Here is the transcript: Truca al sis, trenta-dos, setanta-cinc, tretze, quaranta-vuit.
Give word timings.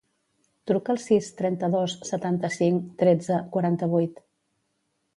Truca 0.71 0.91
al 0.93 1.01
sis, 1.03 1.27
trenta-dos, 1.41 1.95
setanta-cinc, 2.13 2.91
tretze, 3.05 3.41
quaranta-vuit. 3.55 4.23